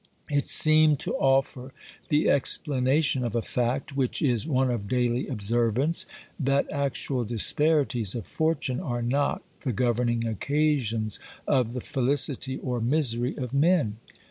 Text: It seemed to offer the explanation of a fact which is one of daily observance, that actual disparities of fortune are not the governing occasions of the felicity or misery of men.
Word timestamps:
It 0.31 0.47
seemed 0.47 0.97
to 1.01 1.13
offer 1.13 1.73
the 2.09 2.27
explanation 2.27 3.23
of 3.23 3.35
a 3.35 3.43
fact 3.43 3.95
which 3.95 4.19
is 4.19 4.47
one 4.47 4.71
of 4.71 4.87
daily 4.87 5.27
observance, 5.27 6.07
that 6.39 6.65
actual 6.71 7.23
disparities 7.23 8.15
of 8.15 8.25
fortune 8.25 8.79
are 8.79 9.03
not 9.03 9.43
the 9.59 9.71
governing 9.71 10.27
occasions 10.27 11.19
of 11.47 11.73
the 11.73 11.81
felicity 11.81 12.57
or 12.57 12.81
misery 12.81 13.37
of 13.37 13.53
men. 13.53 13.97